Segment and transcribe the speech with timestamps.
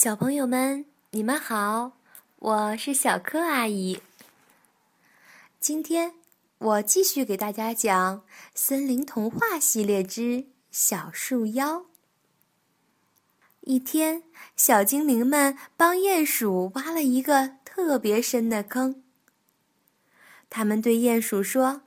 [0.00, 1.90] 小朋友们，你们好，
[2.36, 4.00] 我是小柯阿姨。
[5.58, 6.14] 今天
[6.58, 8.18] 我继续给大家讲
[8.54, 11.86] 《森林童话》系列之小树妖。
[13.62, 14.22] 一天，
[14.54, 19.02] 小精灵们帮鼹鼠挖了一个特别深的坑。
[20.48, 21.82] 他们对鼹鼠说：“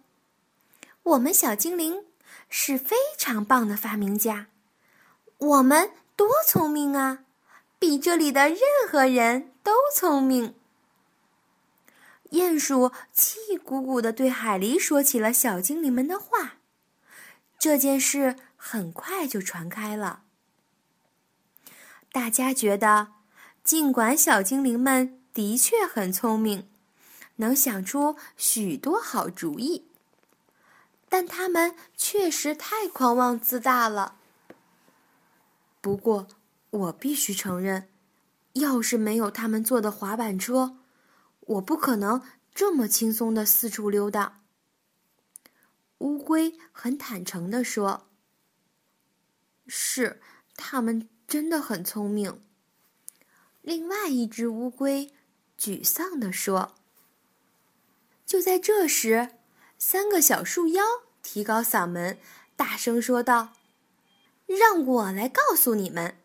[1.04, 2.04] 我们小精灵
[2.50, 4.48] 是非常棒的发明家，
[5.38, 7.24] 我们多聪明啊！”
[7.82, 10.54] 比这里的任何人都聪明。
[12.30, 16.58] 鼹鼠气鼓鼓地对海狸说起了小精灵们的话，
[17.58, 20.22] 这件事很快就传开了。
[22.12, 23.14] 大家觉得，
[23.64, 26.70] 尽管小精灵们的确很聪明，
[27.38, 29.88] 能想出许多好主意，
[31.10, 34.18] 但他们确实太狂妄自大了。
[35.82, 36.28] 不过，
[36.72, 37.90] 我必须承认，
[38.54, 40.78] 要是没有他们坐的滑板车，
[41.42, 42.22] 我不可能
[42.56, 44.42] 这么轻松的四处溜达。
[45.98, 48.08] 乌龟很坦诚地说
[49.68, 50.22] ：“是，
[50.56, 52.42] 他们真的很聪明。”
[53.62, 55.14] 另外一只乌龟
[55.60, 56.76] 沮丧地说
[58.26, 59.32] ：“就在这时，
[59.78, 60.84] 三个小树妖
[61.22, 62.18] 提高嗓门，
[62.56, 63.54] 大声说道
[64.48, 66.16] ：‘让我来告诉你们。’”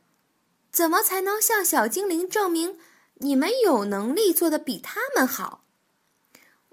[0.70, 2.78] 怎么才能向小精灵证明
[3.14, 5.64] 你们有能力做的比他们好？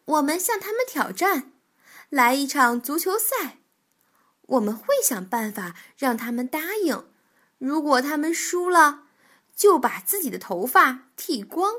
[0.06, 1.54] 我们向他们挑战，
[2.10, 3.60] 来一场足球赛。
[4.48, 7.06] 我们会想办法让他们答应。
[7.58, 9.04] 如果他们输了，
[9.56, 11.76] 就把自己的头发剃光。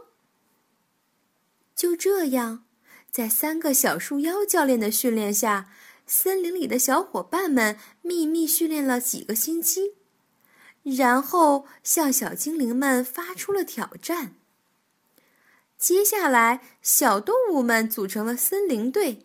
[1.76, 2.64] 就这样，
[3.10, 5.70] 在三个小树妖教练的训练下，
[6.06, 9.96] 森林里的小伙伴们秘密训练了几个星期。
[10.84, 14.34] 然后向小精灵们发出了挑战。
[15.78, 19.22] 接下来，小动物们组成了森林队。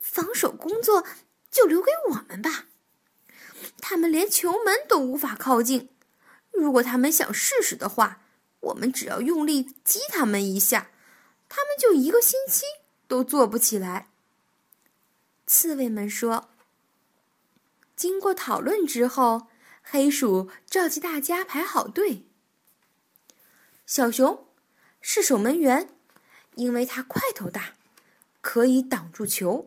[0.00, 1.04] 防守工作
[1.50, 2.66] 就留给我们吧。
[3.78, 5.88] 他们连球门都无法靠近。
[6.52, 8.20] 如果他们想试试的话，
[8.60, 10.90] 我们只要用力击他们一下，
[11.48, 12.64] 他们就一个星期
[13.08, 14.10] 都坐不起来。
[15.46, 16.50] 刺猬们说
[17.96, 19.46] ：“经过讨论之后。”
[19.92, 22.28] 黑鼠召集大家排好队。
[23.86, 24.46] 小熊
[25.00, 25.92] 是守门员，
[26.54, 27.74] 因为它块头大，
[28.40, 29.66] 可以挡住球。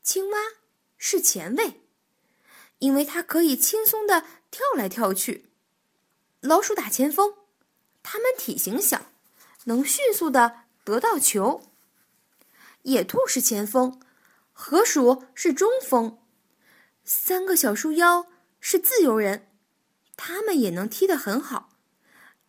[0.00, 0.38] 青蛙
[0.96, 1.80] 是前卫，
[2.78, 5.46] 因为它可以轻松的跳来跳去。
[6.38, 7.34] 老鼠打前锋，
[8.04, 9.06] 它们体型小，
[9.64, 11.64] 能迅速的得到球。
[12.82, 14.00] 野兔是前锋，
[14.52, 16.20] 河鼠是中锋。
[17.02, 18.28] 三个小树妖。
[18.60, 19.48] 是自由人，
[20.16, 21.70] 他们也能踢得很好，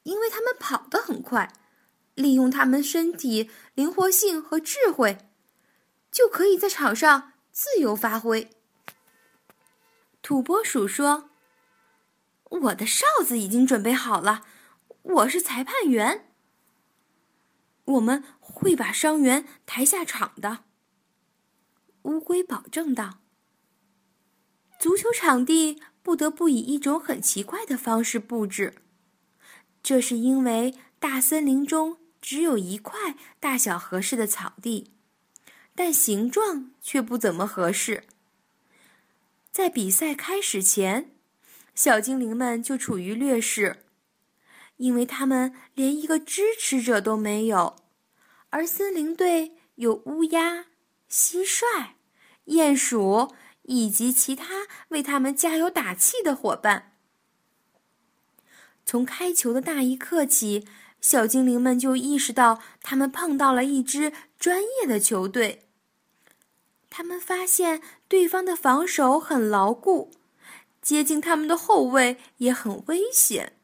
[0.03, 1.53] 因为他们跑得很快，
[2.15, 5.29] 利用他们身体灵活性和智慧，
[6.11, 8.49] 就可以在场上自由发挥。
[10.21, 11.29] 土拨鼠说
[12.49, 14.43] ：“我的哨子已经准备好了，
[15.03, 16.33] 我是裁判员，
[17.85, 20.65] 我们会把伤员抬下场的。”
[22.03, 23.19] 乌龟保证道
[24.79, 28.73] ：“足球场地。”不得不以一种很奇怪的方式布置，
[29.83, 34.89] 这是因为大森林中只有一块大小合适的草地，
[35.75, 38.05] 但形状却不怎么合适。
[39.51, 41.11] 在比赛开始前，
[41.75, 43.83] 小精灵们就处于劣势，
[44.77, 47.75] 因为他们连一个支持者都没有，
[48.49, 50.65] 而森林队有乌鸦、
[51.07, 51.89] 蟋蟀、
[52.47, 53.35] 鼹鼠。
[53.63, 56.93] 以及其他为他们加油打气的伙伴。
[58.85, 60.67] 从开球的那一刻起，
[60.99, 65.67] 小精灵们就意识到他们碰到了一支专业的球队。
[66.89, 70.11] 他们发现对方的防守很牢固，
[70.81, 73.57] 接近他们的后卫也很危险。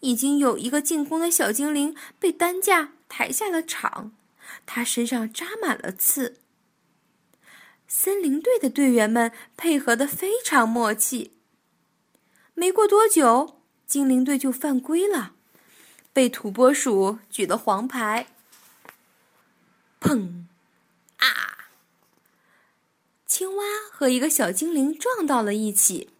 [0.00, 4.12] 已经有一个进攻的小精灵被担架抬下了场，
[4.66, 6.42] 他身上扎满了刺。
[7.88, 11.32] 森林队的队员们配合的非常默契。
[12.52, 15.32] 没过多久，精灵队就犯规了，
[16.12, 18.26] 被土拨鼠举了黄牌。
[20.00, 20.44] 砰！
[21.16, 21.70] 啊！
[23.26, 26.10] 青蛙和一个小精灵撞到了一起。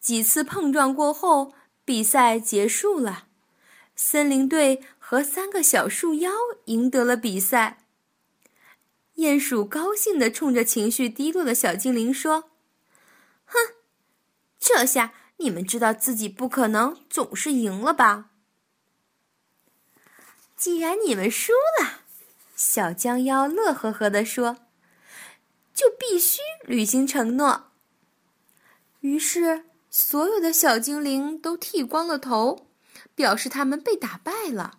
[0.00, 1.54] 几次碰撞过后，
[1.84, 3.28] 比赛结束了，
[3.94, 6.32] 森林队和三个小树妖
[6.64, 7.81] 赢得了比赛。
[9.16, 12.50] 鼹鼠高兴地冲着情绪低落的小精灵说
[13.44, 13.56] ：“哼，
[14.58, 18.30] 这下你们知道自己不可能总是赢了吧？
[20.56, 22.02] 既然你们输了，
[22.54, 24.58] 小江妖乐呵呵地说
[25.74, 27.72] ：“就必须履行承诺。”
[29.00, 32.68] 于是，所有的小精灵都剃光了头，
[33.14, 34.78] 表示他们被打败了。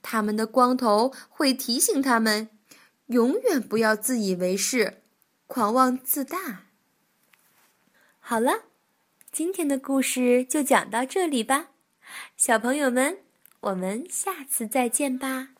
[0.00, 2.48] 他们的光头会提醒他们，
[3.06, 5.02] 永远不要自以为是、
[5.46, 6.66] 狂妄自大。
[8.18, 8.64] 好了，
[9.30, 11.70] 今天的故事就讲到这里吧，
[12.36, 13.18] 小朋友们，
[13.60, 15.53] 我们下次再见吧。